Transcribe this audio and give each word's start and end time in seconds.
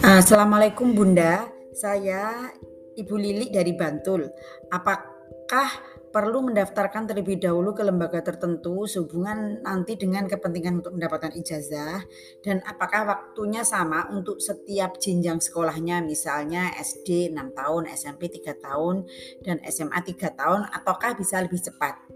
Assalamualaikum 0.00 0.96
Bunda, 0.96 1.52
saya 1.76 2.48
Ibu 2.96 3.14
Lili 3.20 3.52
dari 3.52 3.76
Bantul. 3.76 4.32
Apakah 4.72 5.68
perlu 6.08 6.48
mendaftarkan 6.48 7.04
terlebih 7.04 7.36
dahulu 7.36 7.76
ke 7.76 7.84
lembaga 7.84 8.24
tertentu 8.24 8.88
sehubungan 8.88 9.60
nanti 9.60 10.00
dengan 10.00 10.24
kepentingan 10.24 10.80
untuk 10.80 10.96
mendapatkan 10.96 11.36
ijazah? 11.36 12.00
Dan 12.40 12.64
apakah 12.64 13.04
waktunya 13.04 13.60
sama 13.60 14.08
untuk 14.08 14.40
setiap 14.40 14.96
jenjang 14.96 15.36
sekolahnya 15.44 16.00
misalnya 16.00 16.72
SD 16.80 17.28
6 17.28 17.52
tahun, 17.52 17.92
SMP 17.92 18.32
3 18.32 18.56
tahun, 18.56 19.04
dan 19.44 19.60
SMA 19.68 20.00
3 20.00 20.32
tahun 20.32 20.64
ataukah 20.72 21.12
bisa 21.12 21.44
lebih 21.44 21.60
cepat? 21.60 22.07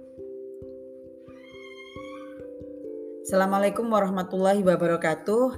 Assalamualaikum 3.32 3.88
warahmatullahi 3.88 4.60
wabarakatuh. 4.60 5.56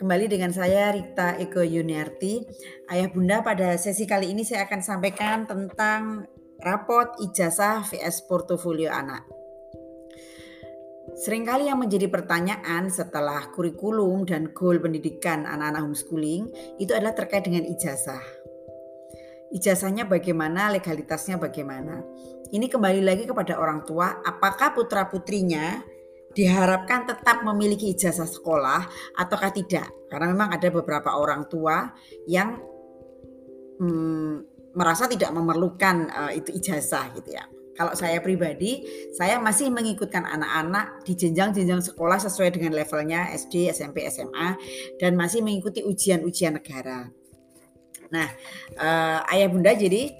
Kembali 0.00 0.32
dengan 0.32 0.48
saya 0.48 0.88
Rita 0.88 1.36
Eko 1.36 1.60
Yuniarti. 1.60 2.40
Ayah 2.88 3.12
Bunda 3.12 3.44
pada 3.44 3.76
sesi 3.76 4.08
kali 4.08 4.32
ini 4.32 4.40
saya 4.40 4.64
akan 4.64 4.80
sampaikan 4.80 5.44
tentang 5.44 6.24
rapot 6.56 7.20
ijazah 7.20 7.84
VS 7.84 8.24
portofolio 8.24 8.88
anak. 8.88 9.28
Seringkali 11.20 11.68
yang 11.68 11.76
menjadi 11.76 12.08
pertanyaan 12.08 12.88
setelah 12.88 13.52
kurikulum 13.52 14.24
dan 14.24 14.56
goal 14.56 14.80
pendidikan 14.80 15.44
anak-anak 15.44 15.84
homeschooling 15.84 16.48
itu 16.80 16.96
adalah 16.96 17.12
terkait 17.12 17.44
dengan 17.44 17.68
ijazah. 17.68 18.24
Ijazahnya 19.52 20.08
bagaimana, 20.08 20.72
legalitasnya 20.72 21.36
bagaimana. 21.36 22.00
Ini 22.48 22.72
kembali 22.72 23.04
lagi 23.04 23.28
kepada 23.28 23.60
orang 23.60 23.84
tua, 23.84 24.24
apakah 24.24 24.72
putra-putrinya 24.72 25.91
diharapkan 26.32 27.04
tetap 27.08 27.44
memiliki 27.44 27.92
ijazah 27.92 28.28
sekolah 28.28 28.88
ataukah 29.16 29.52
tidak? 29.52 29.88
Karena 30.08 30.32
memang 30.32 30.52
ada 30.52 30.68
beberapa 30.72 31.16
orang 31.16 31.48
tua 31.48 31.92
yang 32.28 32.60
hmm, 33.80 34.34
merasa 34.72 35.08
tidak 35.08 35.32
memerlukan 35.32 36.08
uh, 36.08 36.32
itu 36.32 36.52
ijazah 36.56 37.12
gitu 37.16 37.36
ya. 37.36 37.44
Kalau 37.72 37.96
saya 37.96 38.20
pribadi, 38.20 38.84
saya 39.16 39.40
masih 39.40 39.72
mengikutkan 39.72 40.28
anak-anak 40.28 41.08
di 41.08 41.16
jenjang-jenjang 41.16 41.80
sekolah 41.80 42.20
sesuai 42.20 42.52
dengan 42.52 42.76
levelnya 42.76 43.32
SD, 43.32 43.72
SMP, 43.72 44.04
SMA 44.12 44.60
dan 45.00 45.16
masih 45.16 45.40
mengikuti 45.40 45.80
ujian-ujian 45.80 46.60
negara. 46.60 47.08
Nah, 48.12 48.28
uh, 48.76 49.24
ayah 49.32 49.48
bunda 49.48 49.72
jadi 49.72 50.12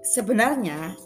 sebenarnya 0.00 0.96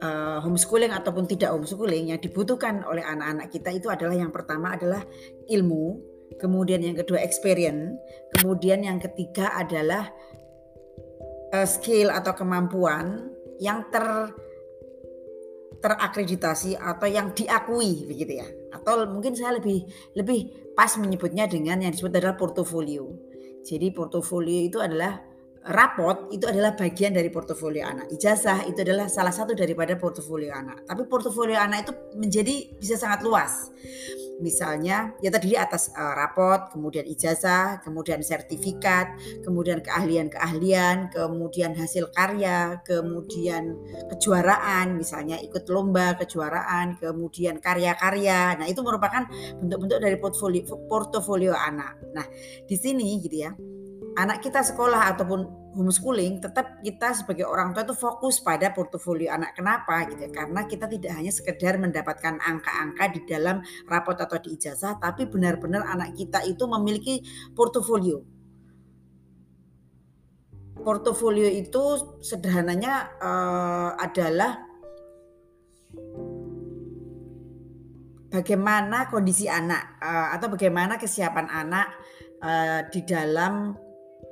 uh, 0.00 0.38
homeschooling 0.42 0.92
ataupun 0.92 1.28
tidak 1.28 1.52
homeschooling 1.54 2.12
yang 2.12 2.20
dibutuhkan 2.20 2.82
oleh 2.84 3.04
anak-anak 3.04 3.52
kita 3.52 3.70
itu 3.72 3.86
adalah 3.92 4.16
yang 4.16 4.32
pertama 4.32 4.74
adalah 4.74 5.04
ilmu, 5.46 6.00
kemudian 6.40 6.80
yang 6.82 6.96
kedua 6.96 7.20
experience, 7.22 7.96
kemudian 8.36 8.84
yang 8.84 8.98
ketiga 8.98 9.52
adalah 9.54 10.08
uh, 11.54 11.68
skill 11.68 12.10
atau 12.10 12.32
kemampuan 12.34 13.30
yang 13.60 13.86
ter 13.92 14.32
terakreditasi 15.80 16.76
atau 16.76 17.08
yang 17.08 17.32
diakui 17.32 18.04
begitu 18.04 18.44
ya. 18.44 18.48
Atau 18.76 19.08
mungkin 19.08 19.32
saya 19.32 19.56
lebih 19.56 19.88
lebih 20.12 20.72
pas 20.76 20.92
menyebutnya 21.00 21.48
dengan 21.48 21.80
yang 21.80 21.92
disebut 21.92 22.20
adalah 22.20 22.36
portofolio. 22.36 23.08
Jadi 23.64 23.88
portofolio 23.92 24.60
itu 24.60 24.76
adalah 24.76 25.29
raport 25.68 26.32
itu 26.32 26.48
adalah 26.48 26.72
bagian 26.72 27.12
dari 27.12 27.28
portofolio 27.28 27.84
anak. 27.84 28.08
Ijazah 28.08 28.64
itu 28.64 28.80
adalah 28.80 29.12
salah 29.12 29.32
satu 29.32 29.52
daripada 29.52 29.92
portofolio 30.00 30.56
anak. 30.56 30.88
Tapi 30.88 31.04
portofolio 31.04 31.60
anak 31.60 31.84
itu 31.84 31.92
menjadi 32.16 32.54
bisa 32.80 32.96
sangat 32.96 33.20
luas. 33.20 33.68
Misalnya 34.40 35.12
ya 35.20 35.28
terdiri 35.28 35.60
atas 35.60 35.92
uh, 35.92 36.16
raport, 36.16 36.72
kemudian 36.72 37.04
ijazah, 37.04 37.84
kemudian 37.84 38.24
sertifikat, 38.24 39.12
kemudian 39.44 39.84
keahlian-keahlian, 39.84 41.12
kemudian 41.12 41.76
hasil 41.76 42.08
karya, 42.16 42.80
kemudian 42.88 43.76
kejuaraan, 44.16 44.96
misalnya 44.96 45.36
ikut 45.44 45.68
lomba 45.68 46.16
kejuaraan, 46.16 46.96
kemudian 46.96 47.60
karya-karya. 47.60 48.56
Nah, 48.56 48.64
itu 48.64 48.80
merupakan 48.80 49.28
bentuk-bentuk 49.60 50.00
dari 50.00 50.16
portofolio 50.16 50.64
portofolio 50.88 51.52
anak. 51.52 52.00
Nah, 52.16 52.24
di 52.64 52.76
sini 52.80 53.20
gitu 53.20 53.44
ya 53.44 53.52
anak 54.18 54.42
kita 54.42 54.64
sekolah 54.64 55.14
ataupun 55.14 55.60
homeschooling 55.70 56.42
tetap 56.42 56.82
kita 56.82 57.14
sebagai 57.14 57.46
orang 57.46 57.70
tua 57.70 57.86
itu 57.86 57.94
fokus 57.94 58.42
pada 58.42 58.74
portofolio 58.74 59.30
anak. 59.30 59.54
Kenapa? 59.54 60.02
Gitu 60.10 60.26
ya 60.26 60.30
karena 60.34 60.66
kita 60.66 60.90
tidak 60.90 61.12
hanya 61.14 61.30
sekedar 61.30 61.78
mendapatkan 61.78 62.42
angka-angka 62.42 63.04
di 63.14 63.20
dalam 63.26 63.62
rapot 63.86 64.18
atau 64.18 64.38
di 64.42 64.58
ijazah 64.58 64.98
tapi 64.98 65.30
benar-benar 65.30 65.86
anak 65.86 66.18
kita 66.18 66.42
itu 66.42 66.66
memiliki 66.66 67.22
portofolio. 67.54 68.22
Portofolio 70.80 71.46
itu 71.46 72.16
sederhananya 72.24 73.12
uh, 73.20 73.90
adalah 74.00 74.64
bagaimana 78.32 79.10
kondisi 79.12 79.44
anak 79.44 80.00
uh, 80.00 80.32
atau 80.32 80.48
bagaimana 80.48 80.96
kesiapan 80.96 81.46
anak 81.52 81.86
uh, 82.40 82.80
di 82.88 83.04
dalam 83.04 83.76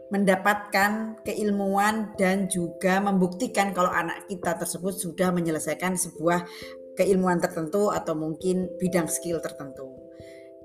mendapatkan 0.09 1.21
keilmuan 1.25 2.17
dan 2.17 2.49
juga 2.49 3.01
membuktikan 3.01 3.77
kalau 3.77 3.93
anak 3.93 4.25
kita 4.25 4.57
tersebut 4.57 4.97
sudah 4.97 5.29
menyelesaikan 5.33 6.01
sebuah 6.01 6.49
keilmuan 6.97 7.39
tertentu 7.39 7.93
atau 7.93 8.17
mungkin 8.17 8.73
bidang 8.81 9.07
skill 9.07 9.39
tertentu. 9.39 10.09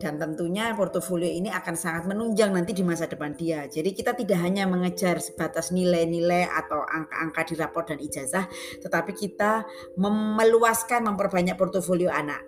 Dan 0.04 0.20
tentunya 0.20 0.76
portofolio 0.76 1.30
ini 1.30 1.48
akan 1.48 1.80
sangat 1.80 2.04
menunjang 2.12 2.52
nanti 2.52 2.76
di 2.76 2.84
masa 2.84 3.08
depan 3.08 3.40
dia. 3.40 3.70
Jadi 3.72 3.96
kita 3.96 4.12
tidak 4.12 4.36
hanya 4.42 4.68
mengejar 4.68 5.22
sebatas 5.24 5.72
nilai-nilai 5.72 6.44
atau 6.50 6.84
angka-angka 6.84 7.42
di 7.48 7.54
rapor 7.56 7.84
dan 7.88 8.04
ijazah, 8.04 8.44
tetapi 8.84 9.16
kita 9.16 9.64
meluaskan, 10.36 11.08
memperbanyak 11.08 11.56
portofolio 11.56 12.12
anak. 12.12 12.44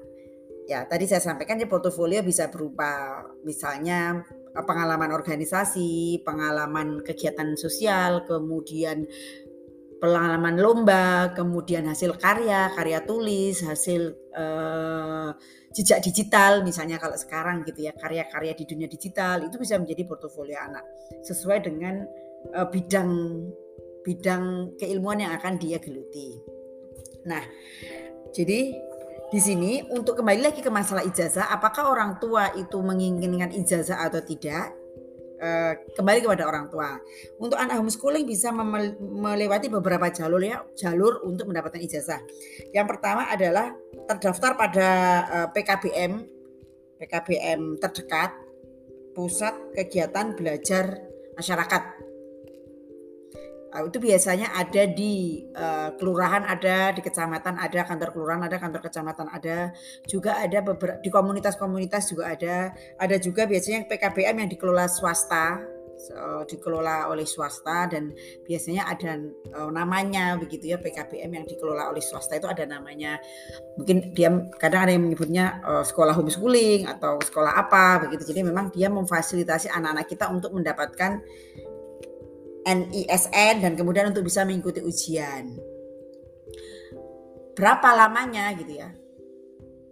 Ya, 0.66 0.84
tadi 0.90 1.06
saya 1.06 1.22
sampaikan 1.22 1.62
ya 1.62 1.70
portofolio 1.70 2.26
bisa 2.26 2.50
berupa 2.50 3.22
misalnya 3.46 4.26
pengalaman 4.64 5.12
organisasi, 5.12 6.24
pengalaman 6.24 7.04
kegiatan 7.04 7.60
sosial, 7.60 8.24
kemudian 8.24 9.04
pengalaman 10.00 10.56
lomba, 10.60 11.36
kemudian 11.36 11.88
hasil 11.92 12.16
karya, 12.16 12.72
karya 12.72 13.04
tulis, 13.04 13.60
hasil 13.64 14.16
uh, 14.36 15.36
jejak 15.76 16.00
digital 16.04 16.64
misalnya 16.64 16.96
kalau 16.96 17.20
sekarang 17.20 17.68
gitu 17.68 17.90
ya, 17.90 17.94
karya-karya 17.96 18.56
di 18.56 18.64
dunia 18.64 18.88
digital 18.88 19.44
itu 19.44 19.60
bisa 19.60 19.76
menjadi 19.76 20.08
portofolio 20.08 20.56
anak 20.62 20.84
sesuai 21.28 21.68
dengan 21.68 22.08
uh, 22.56 22.68
bidang 22.72 23.12
bidang 24.06 24.78
keilmuan 24.78 25.20
yang 25.20 25.34
akan 25.34 25.58
dia 25.58 25.82
geluti. 25.82 26.38
Nah, 27.26 27.42
jadi 28.30 28.78
di 29.34 29.40
sini 29.42 29.82
untuk 29.90 30.22
kembali 30.22 30.42
lagi 30.42 30.62
ke 30.62 30.70
masalah 30.70 31.02
ijazah, 31.02 31.50
apakah 31.50 31.90
orang 31.90 32.22
tua 32.22 32.54
itu 32.54 32.78
menginginkan 32.82 33.50
ijazah 33.52 34.06
atau 34.06 34.22
tidak? 34.22 34.86
Eh, 35.36 35.74
kembali 35.92 36.24
kepada 36.24 36.48
orang 36.48 36.72
tua. 36.72 36.96
Untuk 37.44 37.60
anak 37.60 37.76
homeschooling 37.76 38.24
bisa 38.24 38.56
melewati 38.56 39.68
beberapa 39.68 40.08
jalur 40.08 40.40
ya, 40.40 40.64
jalur 40.80 41.20
untuk 41.28 41.52
mendapatkan 41.52 41.82
ijazah. 41.84 42.24
Yang 42.72 42.88
pertama 42.96 43.28
adalah 43.28 43.76
terdaftar 44.08 44.56
pada 44.56 44.90
eh, 45.28 45.48
PKBM, 45.52 46.12
PKBM 47.04 47.62
terdekat, 47.84 48.32
Pusat 49.12 49.76
Kegiatan 49.76 50.36
Belajar 50.40 51.04
Masyarakat 51.36 52.05
itu 53.84 54.00
biasanya 54.00 54.56
ada 54.56 54.84
di 54.88 55.44
uh, 55.52 55.92
kelurahan 56.00 56.48
ada, 56.48 56.96
di 56.96 57.02
kecamatan 57.04 57.60
ada, 57.60 57.84
kantor 57.84 58.10
kelurahan 58.16 58.44
ada, 58.48 58.56
kantor 58.56 58.82
kecamatan 58.88 59.28
ada, 59.28 59.76
juga 60.08 60.40
ada 60.40 60.64
beberapa 60.64 61.02
di 61.04 61.10
komunitas-komunitas 61.12 62.08
juga 62.16 62.32
ada. 62.32 62.72
Ada 62.96 63.20
juga 63.20 63.44
biasanya 63.44 63.84
PKBM 63.92 64.48
yang 64.48 64.50
dikelola 64.52 64.88
swasta, 64.88 65.76
dikelola 66.46 67.10
oleh 67.10 67.26
swasta 67.26 67.90
dan 67.90 68.12
biasanya 68.44 68.86
ada 68.92 69.18
uh, 69.56 69.72
namanya 69.72 70.36
begitu 70.38 70.76
ya 70.76 70.78
PKBM 70.78 71.32
yang 71.42 71.46
dikelola 71.48 71.90
oleh 71.90 72.04
swasta 72.04 72.38
itu 72.38 72.46
ada 72.46 72.68
namanya. 72.68 73.18
Mungkin 73.80 74.14
dia 74.14 74.30
kadang 74.60 74.86
ada 74.86 74.92
yang 74.94 75.04
menyebutnya 75.08 75.64
uh, 75.64 75.84
sekolah 75.84 76.14
homeschooling 76.14 76.86
atau 76.86 77.18
sekolah 77.24 77.56
apa 77.58 78.06
begitu. 78.08 78.28
Jadi 78.28 78.42
memang 78.46 78.70
dia 78.70 78.92
memfasilitasi 78.92 79.72
anak-anak 79.72 80.06
kita 80.06 80.26
untuk 80.30 80.52
mendapatkan 80.54 81.24
NISN 82.66 83.62
dan 83.62 83.78
kemudian 83.78 84.10
untuk 84.10 84.26
bisa 84.26 84.42
mengikuti 84.42 84.82
ujian. 84.82 85.54
Berapa 87.54 87.94
lamanya 87.94 88.52
gitu 88.58 88.82
ya? 88.82 88.90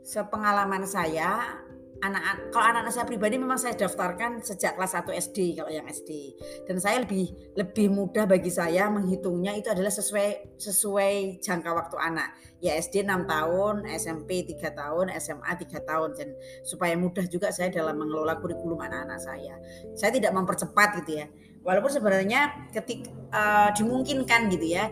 Sepengalaman 0.04 0.84
saya, 0.84 1.64
anak 2.04 2.52
kalau 2.52 2.68
anak-anak 2.68 2.92
saya 2.92 3.08
pribadi 3.08 3.40
memang 3.40 3.56
saya 3.56 3.80
daftarkan 3.80 4.44
sejak 4.44 4.76
kelas 4.76 5.00
1 5.00 5.08
SD 5.24 5.56
kalau 5.56 5.72
yang 5.72 5.88
SD 5.88 6.36
dan 6.68 6.76
saya 6.84 7.00
lebih 7.00 7.32
lebih 7.56 7.88
mudah 7.88 8.28
bagi 8.28 8.52
saya 8.52 8.92
menghitungnya 8.92 9.56
itu 9.56 9.72
adalah 9.72 9.88
sesuai 9.88 10.60
sesuai 10.60 11.40
jangka 11.40 11.72
waktu 11.72 11.96
anak. 11.96 12.36
Ya 12.60 12.76
SD 12.76 13.08
6 13.08 13.24
tahun 13.24 13.88
SMP 13.96 14.44
3 14.44 14.60
tahun 14.76 15.06
SMA 15.16 15.52
3 15.56 15.84
tahun. 15.88 16.10
Dan 16.20 16.30
supaya 16.68 16.96
mudah 17.00 17.24
juga 17.32 17.52
saya 17.56 17.72
dalam 17.72 17.96
mengelola 17.96 18.40
kurikulum 18.44 18.80
anak-anak 18.84 19.20
saya. 19.24 19.56
Saya 19.96 20.12
tidak 20.12 20.36
mempercepat 20.36 21.04
gitu 21.04 21.24
ya 21.24 21.28
walaupun 21.64 21.92
sebenarnya 21.92 22.70
ketik 22.70 23.10
uh, 23.32 23.72
dimungkinkan 23.74 24.52
gitu 24.52 24.68
ya. 24.68 24.92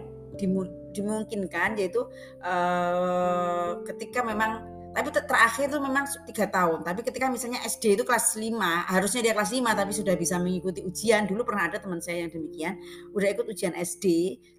Dimungkinkan 0.91 1.77
yaitu 1.77 2.03
uh, 2.41 3.79
ketika 3.85 4.25
memang 4.25 4.71
tapi 4.91 5.07
terakhir 5.07 5.71
itu 5.71 5.79
memang 5.79 6.03
tiga 6.27 6.51
tahun. 6.51 6.83
Tapi 6.83 6.99
ketika 7.07 7.31
misalnya 7.31 7.63
SD 7.63 7.95
itu 7.95 8.03
kelas 8.03 8.35
5 8.35 8.51
harusnya 8.91 9.21
dia 9.23 9.31
kelas 9.31 9.55
5 9.55 9.63
tapi 9.63 9.91
sudah 9.95 10.15
bisa 10.19 10.35
mengikuti 10.35 10.83
ujian. 10.83 11.23
Dulu 11.31 11.47
pernah 11.47 11.71
ada 11.71 11.79
teman 11.79 12.03
saya 12.03 12.27
yang 12.27 12.31
demikian 12.31 12.75
udah 13.15 13.27
ikut 13.31 13.47
ujian 13.47 13.71
SD 13.71 14.05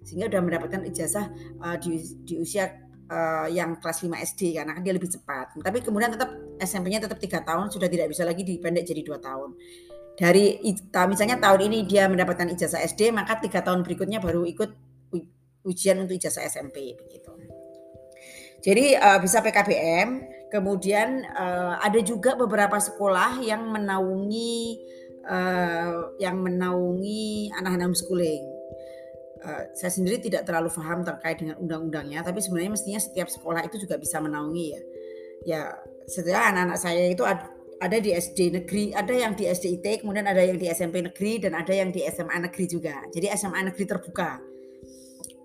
sehingga 0.01 0.33
sudah 0.33 0.41
mendapatkan 0.41 0.81
ijazah 0.89 1.29
uh, 1.61 1.77
di, 1.77 2.01
di 2.25 2.41
usia 2.41 2.65
uh, 3.13 3.45
yang 3.45 3.77
kelas 3.77 4.01
5 4.01 4.09
SD 4.33 4.57
karena 4.57 4.73
kan 4.73 4.81
dia 4.81 4.93
lebih 4.97 5.09
cepat. 5.13 5.53
Tapi 5.61 5.77
kemudian 5.85 6.09
tetap 6.09 6.33
SMP-nya 6.57 7.05
tetap 7.05 7.21
tiga 7.21 7.45
tahun 7.45 7.69
sudah 7.69 7.85
tidak 7.85 8.09
bisa 8.09 8.25
lagi 8.25 8.41
dipendek 8.41 8.89
jadi 8.89 9.05
dua 9.05 9.21
tahun 9.21 9.53
dari 10.13 10.61
misalnya 11.09 11.41
tahun 11.41 11.73
ini 11.73 11.89
dia 11.89 12.05
mendapatkan 12.05 12.45
ijazah 12.53 12.85
SD 12.85 13.09
maka 13.09 13.41
tiga 13.41 13.65
tahun 13.65 13.81
berikutnya 13.81 14.21
baru 14.21 14.45
ikut 14.45 14.69
ujian 15.63 16.03
untuk 16.03 16.19
ijazah 16.19 16.43
SMP 16.45 16.93
begitu. 16.93 17.31
Jadi 18.63 18.95
uh, 18.95 19.19
bisa 19.19 19.43
PKBM, 19.43 20.23
kemudian 20.47 21.27
uh, 21.35 21.75
ada 21.83 21.99
juga 21.99 22.39
beberapa 22.39 22.79
sekolah 22.79 23.43
yang 23.43 23.67
menaungi 23.67 24.79
uh, 25.27 26.15
yang 26.15 26.39
menaungi 26.39 27.51
anak-anak 27.59 27.91
homeschooling. 27.91 28.43
Uh, 29.43 29.67
saya 29.75 29.91
sendiri 29.91 30.23
tidak 30.23 30.47
terlalu 30.47 30.71
paham 30.71 31.03
terkait 31.03 31.43
dengan 31.43 31.59
undang-undangnya, 31.59 32.23
tapi 32.23 32.39
sebenarnya 32.39 32.71
mestinya 32.71 33.01
setiap 33.03 33.27
sekolah 33.27 33.67
itu 33.67 33.83
juga 33.83 33.99
bisa 33.99 34.23
menaungi 34.23 34.65
ya. 34.71 34.81
Ya, 35.43 35.61
setelah 36.07 36.55
anak-anak 36.55 36.79
saya 36.79 37.11
itu 37.11 37.27
ada 37.83 37.99
di 37.99 38.15
SD 38.15 38.55
negeri, 38.55 38.95
ada 38.95 39.11
yang 39.11 39.35
di 39.35 39.43
SDIT, 39.43 40.01
kemudian 40.01 40.23
ada 40.23 40.39
yang 40.39 40.55
di 40.55 40.71
SMP 40.71 41.03
negeri 41.03 41.43
dan 41.43 41.59
ada 41.59 41.75
yang 41.75 41.91
di 41.91 41.99
SMA 42.07 42.47
negeri 42.47 42.65
juga. 42.71 42.95
Jadi 43.11 43.27
SMA 43.35 43.59
negeri 43.67 43.83
terbuka 43.83 44.53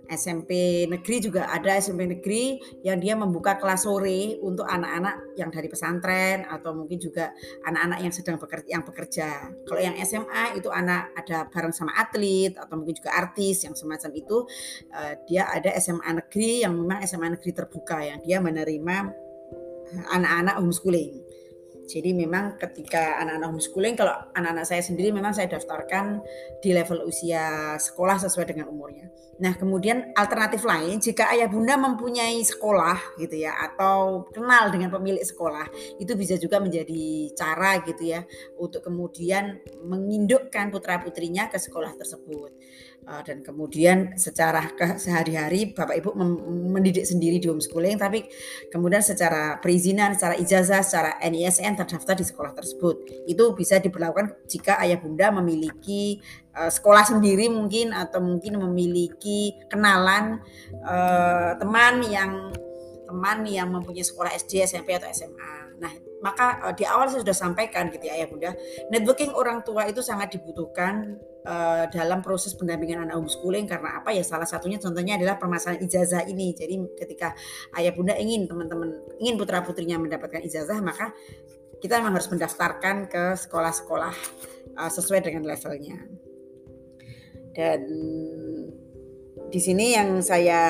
SMP 0.09 0.85
negeri 0.89 1.17
juga 1.21 1.53
ada 1.53 1.77
SMP 1.77 2.09
negeri 2.09 2.57
yang 2.81 2.97
dia 2.97 3.13
membuka 3.15 3.61
kelas 3.61 3.85
sore 3.85 4.41
untuk 4.41 4.65
anak-anak 4.65 5.37
yang 5.37 5.53
dari 5.53 5.69
pesantren 5.69 6.49
atau 6.49 6.73
mungkin 6.73 6.97
juga 6.97 7.31
anak-anak 7.69 7.99
yang 8.01 8.13
sedang 8.17 8.41
bekerja 8.41 8.69
yang 8.73 8.83
bekerja. 8.89 9.29
Kalau 9.69 9.81
yang 9.81 9.95
SMA 10.03 10.57
itu 10.57 10.73
anak 10.73 11.13
ada 11.13 11.45
bareng 11.53 11.77
sama 11.77 11.93
atlet 11.95 12.57
atau 12.57 12.81
mungkin 12.81 12.97
juga 12.97 13.13
artis 13.15 13.69
yang 13.69 13.77
semacam 13.77 14.11
itu 14.17 14.49
uh, 14.97 15.13
dia 15.29 15.45
ada 15.53 15.77
SMA 15.77 16.25
negeri 16.25 16.65
yang 16.65 16.73
memang 16.73 17.05
SMA 17.05 17.37
negeri 17.37 17.53
terbuka 17.53 18.01
yang 18.01 18.19
dia 18.25 18.41
menerima 18.41 19.29
anak-anak 20.09 20.57
homeschooling. 20.61 21.28
Jadi 21.89 22.13
memang 22.13 22.61
ketika 22.61 23.17
anak-anak 23.25 23.49
homeschooling, 23.49 23.97
kalau 23.97 24.13
anak-anak 24.37 24.69
saya 24.69 24.85
sendiri 24.85 25.09
memang 25.09 25.33
saya 25.33 25.49
daftarkan 25.49 26.21
di 26.61 26.77
level 26.77 27.09
usia 27.09 27.75
sekolah 27.81 28.21
sesuai 28.21 28.53
dengan 28.53 28.69
umurnya. 28.69 29.09
Nah 29.41 29.57
kemudian 29.57 30.13
alternatif 30.13 30.69
lain, 30.69 31.01
jika 31.01 31.33
ayah 31.33 31.49
bunda 31.49 31.81
mempunyai 31.81 32.45
sekolah 32.45 33.17
gitu 33.17 33.41
ya, 33.41 33.57
atau 33.57 34.29
kenal 34.37 34.69
dengan 34.69 34.93
pemilik 34.93 35.25
sekolah, 35.25 35.65
itu 35.97 36.13
bisa 36.13 36.37
juga 36.37 36.61
menjadi 36.61 37.33
cara 37.33 37.81
gitu 37.81 38.05
ya, 38.05 38.21
untuk 38.61 38.85
kemudian 38.85 39.57
mengindukkan 39.89 40.69
putra 40.69 41.01
putrinya 41.01 41.49
ke 41.49 41.57
sekolah 41.57 41.97
tersebut. 41.97 42.53
Eh, 43.09 43.23
dan 43.25 43.41
kemudian 43.41 44.21
secara 44.21 44.69
sehari-hari 45.01 45.73
Bapak 45.73 45.97
Ibu 45.97 46.13
mendidik 46.69 47.09
sendiri 47.09 47.41
di 47.41 47.49
homeschooling 47.49 47.97
tapi 47.97 48.29
kemudian 48.69 49.01
secara 49.01 49.57
perizinan, 49.65 50.13
secara 50.13 50.37
ijazah, 50.37 50.85
secara 50.85 51.17
NISN 51.25 51.78
terdaftar 51.79 52.19
di 52.19 52.27
sekolah 52.27 52.53
tersebut. 52.53 53.27
Itu 53.31 53.55
bisa 53.55 53.79
diberlakukan 53.79 54.49
jika 54.51 54.83
ayah 54.83 54.99
bunda 54.99 55.31
memiliki 55.31 56.19
uh, 56.59 56.71
sekolah 56.71 57.07
sendiri 57.07 57.47
mungkin 57.47 57.95
atau 57.95 58.19
mungkin 58.19 58.59
memiliki 58.59 59.55
kenalan 59.71 60.43
uh, 60.83 61.55
teman 61.57 62.03
yang 62.11 62.51
teman 63.09 63.47
yang 63.49 63.73
mempunyai 63.73 64.05
sekolah 64.05 64.35
SD, 64.37 64.69
SMP 64.69 64.93
atau 64.93 65.09
SMA. 65.09 65.81
Nah, 65.81 65.93
maka 66.21 66.61
uh, 66.67 66.75
di 66.75 66.85
awal 66.85 67.09
saya 67.09 67.23
sudah 67.23 67.37
sampaikan 67.37 67.89
gitu 67.89 68.11
ya 68.11 68.19
ayah 68.19 68.29
bunda, 68.29 68.51
networking 68.91 69.33
orang 69.33 69.63
tua 69.63 69.87
itu 69.87 70.03
sangat 70.03 70.35
dibutuhkan 70.35 71.17
uh, 71.47 71.87
dalam 71.89 72.21
proses 72.21 72.53
pendampingan 72.59 73.07
anak 73.07 73.17
homeschooling 73.17 73.65
karena 73.71 74.03
apa 74.03 74.11
ya 74.13 74.27
salah 74.27 74.45
satunya 74.45 74.77
contohnya 74.77 75.17
adalah 75.17 75.39
permasalahan 75.39 75.81
ijazah 75.87 76.27
ini. 76.27 76.53
Jadi 76.53 76.75
ketika 76.99 77.33
ayah 77.79 77.95
bunda 77.95 78.19
ingin 78.19 78.45
teman-teman 78.51 78.93
ingin 79.23 79.39
putra 79.39 79.63
putrinya 79.63 79.97
mendapatkan 79.97 80.43
ijazah 80.43 80.79
maka 80.83 81.15
kita 81.79 82.03
memang 82.03 82.19
harus 82.19 82.31
mendaftarkan 82.31 83.07
ke 83.07 83.39
sekolah-sekolah 83.39 84.15
uh, 84.79 84.91
sesuai 84.91 85.23
dengan 85.23 85.47
levelnya. 85.47 85.99
Dan 87.55 87.83
di 89.49 89.61
sini 89.65 89.97
yang 89.97 90.21
saya 90.21 90.61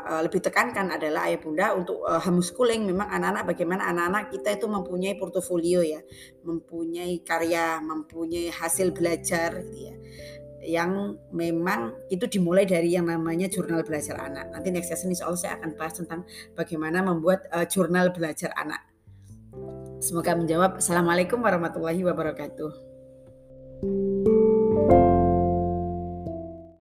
uh, 0.00 0.24
lebih 0.24 0.40
tekankan 0.40 0.88
adalah 0.88 1.28
ayah 1.28 1.36
bunda 1.36 1.66
untuk 1.76 2.00
uh, 2.00 2.16
homeschooling 2.22 2.88
memang 2.88 3.12
anak-anak 3.12 3.44
bagaimana 3.44 3.82
anak-anak 3.92 4.32
kita 4.32 4.56
itu 4.56 4.66
mempunyai 4.70 5.14
portofolio 5.20 5.84
ya, 5.84 6.00
mempunyai 6.46 7.20
karya, 7.20 7.82
mempunyai 7.84 8.48
hasil 8.48 8.96
belajar 8.96 9.60
gitu 9.66 9.92
ya. 9.92 9.96
Yang 10.66 11.20
memang 11.30 11.94
itu 12.10 12.26
dimulai 12.26 12.66
dari 12.66 12.96
yang 12.96 13.06
namanya 13.06 13.46
jurnal 13.46 13.84
belajar 13.86 14.18
anak. 14.18 14.50
Nanti 14.50 14.72
next 14.72 14.90
session 14.90 15.12
insya 15.12 15.28
Allah 15.28 15.38
saya 15.38 15.54
akan 15.60 15.70
bahas 15.78 15.94
tentang 15.94 16.26
bagaimana 16.56 17.04
membuat 17.04 17.46
uh, 17.52 17.68
jurnal 17.68 18.10
belajar 18.10 18.50
anak. 18.56 18.85
Semoga 19.96 20.36
menjawab. 20.36 20.78
Assalamualaikum 20.78 21.40
warahmatullahi 21.40 22.04
wabarakatuh. 22.04 24.35